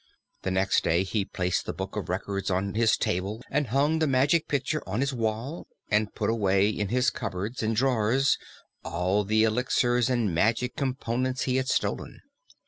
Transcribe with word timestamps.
The 0.41 0.49
next 0.49 0.83
day 0.83 1.03
he 1.03 1.25
placed 1.25 1.67
the 1.67 1.73
Book 1.75 1.95
of 1.95 2.09
Records 2.09 2.49
on 2.49 2.73
his 2.73 2.97
table 2.97 3.43
and 3.51 3.67
hung 3.67 3.99
the 3.99 4.07
Magic 4.07 4.47
Picture 4.47 4.81
on 4.89 4.99
his 4.99 5.13
wall 5.13 5.67
and 5.91 6.11
put 6.15 6.27
away 6.27 6.71
in 6.71 6.87
his 6.87 7.11
cupboards 7.11 7.61
and 7.61 7.75
drawers 7.75 8.39
all 8.83 9.23
the 9.23 9.43
elixirs 9.43 10.09
and 10.09 10.33
magic 10.33 10.75
compounds 10.75 11.43
he 11.43 11.57
had 11.57 11.67
stolen. 11.67 12.19